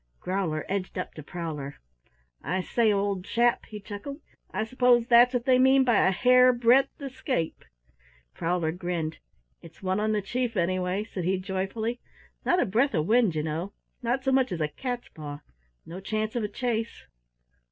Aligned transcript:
Growler 0.19 0.65
edged 0.67 0.97
up 0.97 1.13
to 1.13 1.21
Prowler. 1.21 1.75
"I 2.41 2.61
say, 2.61 2.91
old 2.91 3.23
chap," 3.23 3.67
he 3.67 3.79
chuckled, 3.79 4.19
"I 4.49 4.63
s'pose 4.63 5.05
that's 5.05 5.31
what 5.31 5.45
they 5.45 5.59
mean 5.59 5.83
by 5.83 5.99
a 5.99 6.09
hare 6.09 6.51
breadth 6.53 6.99
escape?" 6.99 7.63
Prowler 8.33 8.71
grinned. 8.71 9.19
"It's 9.61 9.83
one 9.83 9.99
on 9.99 10.11
the 10.11 10.23
Chief, 10.23 10.57
anyway," 10.57 11.03
said 11.03 11.23
he 11.25 11.37
joyfully. 11.37 11.99
"Not 12.43 12.59
a 12.59 12.65
breath 12.65 12.95
of 12.95 13.05
wind, 13.05 13.35
ye 13.35 13.43
know, 13.43 13.73
not 14.01 14.23
so 14.23 14.31
much 14.31 14.51
as 14.51 14.59
a 14.59 14.69
cats 14.69 15.07
paw 15.09 15.41
no 15.85 15.99
chance 15.99 16.35
of 16.35 16.43
a 16.43 16.47
chase." 16.47 17.03